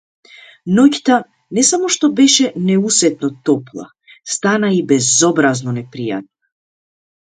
[0.77, 1.17] Ноќта
[1.57, 3.87] не само што беше неусетно топла,
[4.37, 6.35] стана и безобразно непријатна.